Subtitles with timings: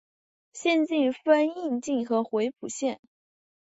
[0.53, 2.99] 县境分属鄞县和回浦县。